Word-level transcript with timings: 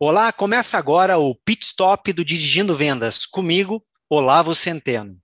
Olá, 0.00 0.32
começa 0.32 0.76
agora 0.76 1.18
o 1.18 1.36
Pit 1.36 1.64
Stop 1.64 2.12
do 2.12 2.24
Dirigindo 2.24 2.74
Vendas. 2.74 3.24
Comigo, 3.26 3.80
Olavo 4.10 4.52
Centeno. 4.52 5.16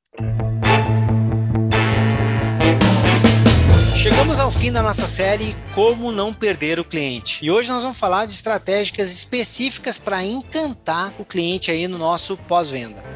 Chegamos 3.97 4.39
ao 4.39 4.49
fim 4.49 4.71
da 4.71 4.81
nossa 4.81 5.09
série 5.09 5.57
Como 5.75 6.13
Não 6.13 6.33
Perder 6.33 6.79
o 6.79 6.85
Cliente. 6.85 7.45
E 7.45 7.51
hoje 7.51 7.69
nós 7.69 7.83
vamos 7.83 7.99
falar 7.99 8.27
de 8.27 8.33
estratégias 8.33 9.13
específicas 9.13 9.99
para 9.99 10.25
encantar 10.25 11.13
o 11.19 11.25
cliente 11.25 11.73
aí 11.73 11.89
no 11.89 11.99
nosso 11.99 12.37
pós-venda. 12.37 13.10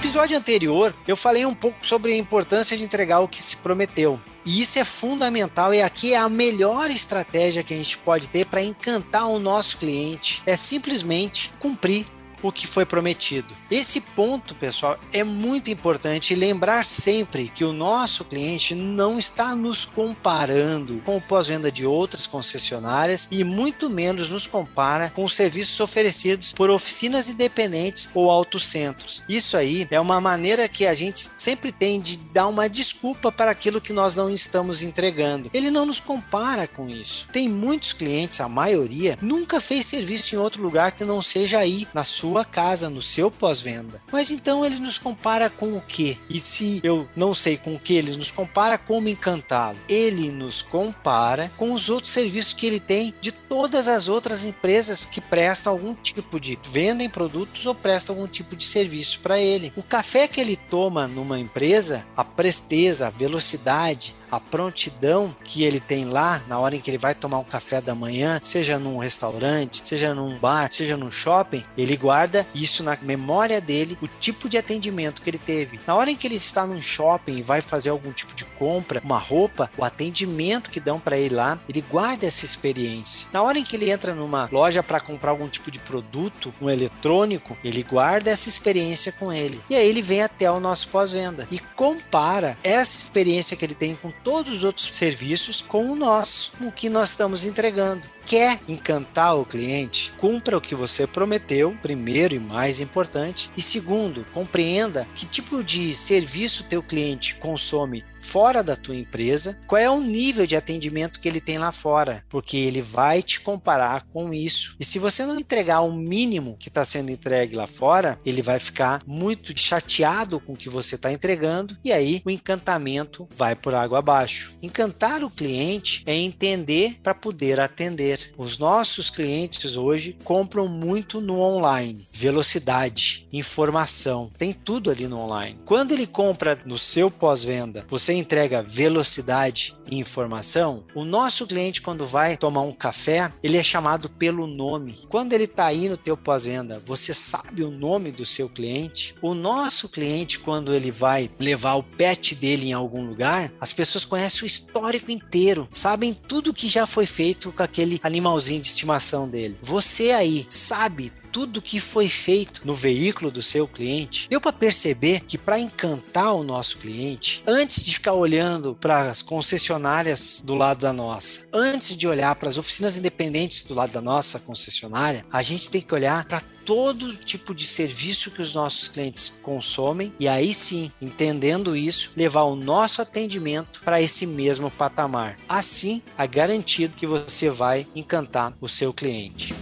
Episódio 0.00 0.34
anterior, 0.34 0.94
eu 1.06 1.14
falei 1.14 1.44
um 1.44 1.54
pouco 1.54 1.84
sobre 1.84 2.14
a 2.14 2.16
importância 2.16 2.74
de 2.74 2.82
entregar 2.82 3.20
o 3.20 3.28
que 3.28 3.42
se 3.42 3.58
prometeu. 3.58 4.18
E 4.46 4.62
isso 4.62 4.78
é 4.78 4.84
fundamental 4.84 5.74
e 5.74 5.82
aqui 5.82 6.14
é 6.14 6.16
a 6.16 6.26
melhor 6.26 6.90
estratégia 6.90 7.62
que 7.62 7.74
a 7.74 7.76
gente 7.76 7.98
pode 7.98 8.26
ter 8.26 8.46
para 8.46 8.62
encantar 8.62 9.28
o 9.28 9.38
nosso 9.38 9.76
cliente. 9.76 10.42
É 10.46 10.56
simplesmente 10.56 11.52
cumprir 11.60 12.06
o 12.42 12.52
que 12.52 12.66
foi 12.66 12.84
prometido. 12.84 13.54
Esse 13.70 14.00
ponto, 14.00 14.54
pessoal, 14.54 14.98
é 15.12 15.22
muito 15.24 15.70
importante 15.70 16.34
lembrar 16.34 16.84
sempre 16.84 17.48
que 17.48 17.64
o 17.64 17.72
nosso 17.72 18.24
cliente 18.24 18.74
não 18.74 19.18
está 19.18 19.54
nos 19.54 19.84
comparando 19.84 21.00
com 21.04 21.16
o 21.16 21.20
pós-venda 21.20 21.70
de 21.70 21.86
outras 21.86 22.26
concessionárias 22.26 23.28
e 23.30 23.44
muito 23.44 23.88
menos 23.90 24.30
nos 24.30 24.46
compara 24.46 25.10
com 25.10 25.24
os 25.24 25.34
serviços 25.34 25.78
oferecidos 25.80 26.52
por 26.52 26.70
oficinas 26.70 27.28
independentes 27.28 28.08
ou 28.14 28.30
autocentros. 28.30 29.22
Isso 29.28 29.56
aí 29.56 29.86
é 29.90 30.00
uma 30.00 30.20
maneira 30.20 30.68
que 30.68 30.86
a 30.86 30.94
gente 30.94 31.30
sempre 31.36 31.72
tem 31.72 32.00
de 32.00 32.16
dar 32.16 32.48
uma 32.48 32.68
desculpa 32.68 33.30
para 33.30 33.50
aquilo 33.50 33.80
que 33.80 33.92
nós 33.92 34.14
não 34.14 34.30
estamos 34.30 34.82
entregando. 34.82 35.50
Ele 35.52 35.70
não 35.70 35.86
nos 35.86 36.00
compara 36.00 36.66
com 36.66 36.88
isso. 36.88 37.28
Tem 37.32 37.48
muitos 37.48 37.92
clientes, 37.92 38.40
a 38.40 38.48
maioria, 38.48 39.18
nunca 39.20 39.60
fez 39.60 39.86
serviço 39.86 40.34
em 40.34 40.38
outro 40.38 40.62
lugar 40.62 40.92
que 40.92 41.04
não 41.04 41.22
seja 41.22 41.58
aí 41.58 41.86
na 41.92 42.04
sua 42.04 42.29
sua 42.30 42.44
casa, 42.44 42.88
no 42.88 43.02
seu 43.02 43.30
pós-venda. 43.30 44.00
Mas 44.12 44.30
então 44.30 44.64
ele 44.64 44.78
nos 44.78 44.98
compara 44.98 45.50
com 45.50 45.76
o 45.76 45.80
que? 45.80 46.16
E 46.28 46.38
se 46.38 46.80
eu 46.84 47.08
não 47.16 47.34
sei 47.34 47.56
com 47.56 47.74
o 47.74 47.78
que 47.78 47.94
ele 47.94 48.16
nos 48.16 48.30
compara, 48.30 48.78
como 48.78 49.08
encantá-lo? 49.08 49.76
Ele 49.88 50.30
nos 50.30 50.62
compara 50.62 51.50
com 51.56 51.72
os 51.72 51.90
outros 51.90 52.12
serviços 52.12 52.52
que 52.52 52.66
ele 52.66 52.78
tem 52.78 53.12
de 53.20 53.32
todas 53.32 53.88
as 53.88 54.08
outras 54.08 54.44
empresas 54.44 55.04
que 55.04 55.20
prestam 55.20 55.72
algum 55.72 55.92
tipo 55.94 56.38
de 56.38 56.56
vendem 56.70 57.08
produtos 57.08 57.66
ou 57.66 57.74
prestam 57.74 58.14
algum 58.14 58.28
tipo 58.28 58.54
de 58.54 58.64
serviço 58.64 59.18
para 59.20 59.40
ele. 59.40 59.72
O 59.76 59.82
café 59.82 60.28
que 60.28 60.40
ele 60.40 60.56
toma 60.56 61.08
numa 61.08 61.38
empresa, 61.38 62.06
a 62.16 62.24
presteza, 62.24 63.08
a 63.08 63.10
velocidade, 63.10 64.14
a 64.30 64.38
prontidão 64.38 65.34
que 65.44 65.64
ele 65.64 65.80
tem 65.80 66.04
lá 66.04 66.42
na 66.48 66.58
hora 66.58 66.76
em 66.76 66.80
que 66.80 66.90
ele 66.90 66.98
vai 66.98 67.14
tomar 67.14 67.38
um 67.38 67.44
café 67.44 67.80
da 67.80 67.94
manhã, 67.94 68.40
seja 68.42 68.78
num 68.78 68.98
restaurante, 68.98 69.86
seja 69.86 70.14
num 70.14 70.38
bar, 70.38 70.70
seja 70.70 70.96
num 70.96 71.10
shopping, 71.10 71.64
ele 71.76 71.96
guarda 71.96 72.46
isso 72.54 72.82
na 72.82 72.96
memória 73.02 73.60
dele, 73.60 73.98
o 74.00 74.08
tipo 74.08 74.48
de 74.48 74.58
atendimento 74.58 75.22
que 75.22 75.30
ele 75.30 75.38
teve. 75.38 75.80
Na 75.86 75.94
hora 75.94 76.10
em 76.10 76.16
que 76.16 76.26
ele 76.26 76.36
está 76.36 76.66
num 76.66 76.80
shopping 76.80 77.38
e 77.38 77.42
vai 77.42 77.60
fazer 77.60 77.90
algum 77.90 78.12
tipo 78.12 78.34
de 78.34 78.44
compra, 78.44 79.00
uma 79.04 79.18
roupa, 79.18 79.70
o 79.76 79.84
atendimento 79.84 80.70
que 80.70 80.80
dão 80.80 81.00
para 81.00 81.16
ele 81.16 81.34
lá, 81.34 81.60
ele 81.68 81.80
guarda 81.80 82.26
essa 82.26 82.44
experiência. 82.44 83.28
Na 83.32 83.42
hora 83.42 83.58
em 83.58 83.64
que 83.64 83.76
ele 83.76 83.90
entra 83.90 84.14
numa 84.14 84.48
loja 84.52 84.82
para 84.82 85.00
comprar 85.00 85.30
algum 85.30 85.48
tipo 85.48 85.70
de 85.70 85.78
produto, 85.78 86.52
um 86.60 86.68
eletrônico, 86.68 87.56
ele 87.64 87.82
guarda 87.82 88.30
essa 88.30 88.48
experiência 88.48 89.12
com 89.12 89.32
ele. 89.32 89.60
E 89.68 89.74
aí 89.74 89.88
ele 89.88 90.02
vem 90.02 90.22
até 90.22 90.50
o 90.50 90.60
nosso 90.60 90.88
pós-venda 90.88 91.48
e 91.50 91.58
compara 91.58 92.56
essa 92.62 92.98
experiência 92.98 93.56
que 93.56 93.64
ele 93.64 93.74
tem 93.74 93.94
com 93.94 94.12
todos 94.22 94.58
os 94.58 94.64
outros 94.64 94.94
serviços 94.94 95.60
com 95.60 95.90
o 95.90 95.96
nosso, 95.96 96.52
o 96.60 96.70
que 96.70 96.88
nós 96.88 97.10
estamos 97.10 97.44
entregando 97.44 98.08
quer 98.30 98.60
encantar 98.68 99.36
o 99.36 99.44
cliente, 99.44 100.12
cumpra 100.16 100.56
o 100.56 100.60
que 100.60 100.72
você 100.72 101.04
prometeu, 101.04 101.76
primeiro 101.82 102.32
e 102.32 102.38
mais 102.38 102.78
importante, 102.78 103.50
e 103.56 103.60
segundo, 103.60 104.24
compreenda 104.32 105.04
que 105.16 105.26
tipo 105.26 105.64
de 105.64 105.92
serviço 105.96 106.68
teu 106.68 106.80
cliente 106.80 107.34
consome 107.34 108.04
fora 108.20 108.62
da 108.62 108.76
tua 108.76 108.94
empresa, 108.94 109.58
qual 109.66 109.80
é 109.80 109.90
o 109.90 110.00
nível 110.00 110.46
de 110.46 110.54
atendimento 110.54 111.18
que 111.18 111.26
ele 111.26 111.40
tem 111.40 111.58
lá 111.58 111.72
fora, 111.72 112.24
porque 112.28 112.56
ele 112.56 112.82
vai 112.82 113.22
te 113.22 113.40
comparar 113.40 114.06
com 114.12 114.32
isso. 114.32 114.76
E 114.78 114.84
se 114.84 114.98
você 114.98 115.24
não 115.24 115.38
entregar 115.38 115.80
o 115.80 115.92
mínimo 115.92 116.56
que 116.58 116.68
está 116.68 116.84
sendo 116.84 117.10
entregue 117.10 117.56
lá 117.56 117.66
fora, 117.66 118.18
ele 118.24 118.42
vai 118.42 118.60
ficar 118.60 119.02
muito 119.06 119.58
chateado 119.58 120.38
com 120.38 120.52
o 120.52 120.56
que 120.56 120.68
você 120.68 120.94
está 120.94 121.10
entregando 121.10 121.76
e 121.84 121.92
aí 121.92 122.22
o 122.24 122.30
encantamento 122.30 123.28
vai 123.34 123.56
por 123.56 123.74
água 123.74 123.98
abaixo. 123.98 124.52
Encantar 124.62 125.24
o 125.24 125.30
cliente 125.30 126.02
é 126.06 126.14
entender 126.14 126.96
para 127.02 127.14
poder 127.14 127.58
atender. 127.58 128.19
Os 128.36 128.58
nossos 128.58 129.10
clientes 129.10 129.76
hoje 129.76 130.16
compram 130.24 130.68
muito 130.68 131.20
no 131.20 131.40
online. 131.40 132.06
Velocidade, 132.10 133.26
informação, 133.32 134.30
tem 134.36 134.52
tudo 134.52 134.90
ali 134.90 135.06
no 135.06 135.18
online. 135.18 135.58
Quando 135.64 135.92
ele 135.92 136.06
compra 136.06 136.58
no 136.64 136.78
seu 136.78 137.10
pós-venda, 137.10 137.86
você 137.88 138.12
entrega 138.12 138.62
velocidade 138.62 139.76
e 139.90 139.98
informação. 139.98 140.84
O 140.94 141.04
nosso 141.04 141.46
cliente, 141.46 141.82
quando 141.82 142.06
vai 142.06 142.36
tomar 142.36 142.62
um 142.62 142.72
café, 142.72 143.32
ele 143.42 143.56
é 143.56 143.62
chamado 143.62 144.08
pelo 144.08 144.46
nome. 144.46 144.98
Quando 145.08 145.32
ele 145.32 145.44
está 145.44 145.66
aí 145.66 145.88
no 145.88 145.96
teu 145.96 146.16
pós-venda, 146.16 146.80
você 146.84 147.12
sabe 147.12 147.62
o 147.62 147.70
nome 147.70 148.10
do 148.10 148.24
seu 148.24 148.48
cliente. 148.48 149.14
O 149.20 149.34
nosso 149.34 149.88
cliente, 149.88 150.38
quando 150.38 150.74
ele 150.74 150.90
vai 150.90 151.30
levar 151.38 151.74
o 151.74 151.82
pet 151.82 152.34
dele 152.34 152.68
em 152.68 152.72
algum 152.72 153.04
lugar, 153.04 153.52
as 153.60 153.72
pessoas 153.72 154.04
conhecem 154.04 154.44
o 154.44 154.46
histórico 154.46 155.10
inteiro, 155.10 155.68
sabem 155.72 156.14
tudo 156.14 156.54
que 156.54 156.68
já 156.68 156.86
foi 156.86 157.06
feito 157.06 157.52
com 157.52 157.62
aquele 157.62 157.99
animalzinho 158.02 158.60
de 158.60 158.68
estimação 158.68 159.28
dele. 159.28 159.56
Você 159.62 160.10
aí 160.12 160.46
sabe 160.48 161.12
tudo 161.32 161.62
que 161.62 161.80
foi 161.80 162.08
feito 162.08 162.62
no 162.64 162.74
veículo 162.74 163.30
do 163.30 163.42
seu 163.42 163.66
cliente, 163.66 164.28
deu 164.28 164.40
para 164.40 164.52
perceber 164.52 165.20
que 165.20 165.38
para 165.38 165.60
encantar 165.60 166.34
o 166.34 166.44
nosso 166.44 166.78
cliente, 166.78 167.42
antes 167.46 167.84
de 167.84 167.94
ficar 167.94 168.12
olhando 168.12 168.76
para 168.80 169.10
as 169.10 169.22
concessionárias 169.22 170.42
do 170.44 170.54
lado 170.54 170.80
da 170.80 170.92
nossa, 170.92 171.46
antes 171.52 171.96
de 171.96 172.06
olhar 172.06 172.34
para 172.36 172.48
as 172.48 172.58
oficinas 172.58 172.96
independentes 172.96 173.62
do 173.62 173.74
lado 173.74 173.92
da 173.92 174.00
nossa 174.00 174.38
concessionária, 174.38 175.24
a 175.30 175.42
gente 175.42 175.70
tem 175.70 175.80
que 175.80 175.94
olhar 175.94 176.24
para 176.24 176.40
todo 176.64 177.16
tipo 177.16 177.54
de 177.54 177.66
serviço 177.66 178.30
que 178.30 178.42
os 178.42 178.54
nossos 178.54 178.88
clientes 178.88 179.32
consomem 179.42 180.12
e 180.20 180.28
aí 180.28 180.54
sim, 180.54 180.92
entendendo 181.00 181.76
isso, 181.76 182.12
levar 182.16 182.42
o 182.42 182.54
nosso 182.54 183.02
atendimento 183.02 183.80
para 183.82 184.00
esse 184.00 184.26
mesmo 184.26 184.70
patamar. 184.70 185.36
Assim, 185.48 186.02
é 186.16 186.26
garantido 186.26 186.94
que 186.94 187.06
você 187.06 187.50
vai 187.50 187.86
encantar 187.94 188.54
o 188.60 188.68
seu 188.68 188.92
cliente. 188.92 189.52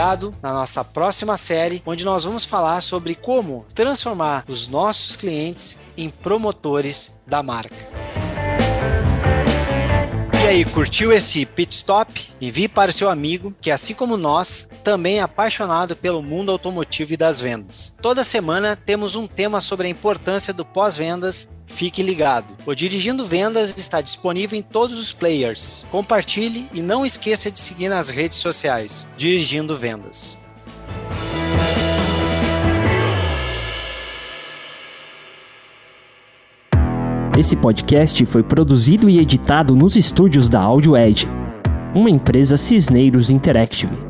Ligado 0.00 0.34
na 0.42 0.50
nossa 0.50 0.82
próxima 0.82 1.36
série, 1.36 1.82
onde 1.84 2.06
nós 2.06 2.24
vamos 2.24 2.46
falar 2.46 2.80
sobre 2.80 3.14
como 3.14 3.66
transformar 3.74 4.44
os 4.48 4.66
nossos 4.66 5.14
clientes 5.14 5.78
em 5.94 6.08
promotores 6.08 7.20
da 7.26 7.42
marca 7.42 7.89
aí, 10.50 10.64
curtiu 10.64 11.12
esse 11.12 11.46
pit 11.46 11.72
stop? 11.72 12.28
Envie 12.40 12.68
para 12.68 12.90
seu 12.90 13.08
amigo 13.08 13.54
que, 13.60 13.70
assim 13.70 13.94
como 13.94 14.16
nós, 14.16 14.68
também 14.82 15.18
é 15.18 15.22
apaixonado 15.22 15.94
pelo 15.94 16.22
mundo 16.22 16.50
automotivo 16.50 17.12
e 17.12 17.16
das 17.16 17.40
vendas. 17.40 17.94
Toda 18.02 18.24
semana 18.24 18.74
temos 18.74 19.14
um 19.14 19.28
tema 19.28 19.60
sobre 19.60 19.86
a 19.86 19.90
importância 19.90 20.52
do 20.52 20.64
pós-vendas. 20.64 21.50
Fique 21.66 22.02
ligado. 22.02 22.56
O 22.66 22.74
Dirigindo 22.74 23.24
Vendas 23.24 23.76
está 23.78 24.00
disponível 24.00 24.58
em 24.58 24.62
todos 24.62 24.98
os 24.98 25.12
players. 25.12 25.86
Compartilhe 25.88 26.66
e 26.74 26.82
não 26.82 27.06
esqueça 27.06 27.48
de 27.48 27.60
seguir 27.60 27.88
nas 27.88 28.08
redes 28.08 28.38
sociais. 28.38 29.08
Dirigindo 29.16 29.76
Vendas. 29.76 30.36
Esse 37.40 37.56
podcast 37.56 38.26
foi 38.26 38.42
produzido 38.42 39.08
e 39.08 39.18
editado 39.18 39.74
nos 39.74 39.96
estúdios 39.96 40.46
da 40.46 40.60
Audio 40.60 40.94
Edge, 40.94 41.26
uma 41.94 42.10
empresa 42.10 42.58
Cisneiros 42.58 43.30
Interactive. 43.30 44.09